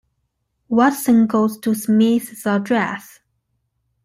[0.67, 3.19] Watson goes to Smith's address.